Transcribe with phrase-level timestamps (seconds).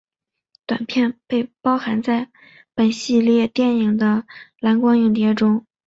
[0.65, 2.31] 短片被包含在
[2.73, 4.25] 本系列电影的
[4.59, 5.67] 蓝光影碟中。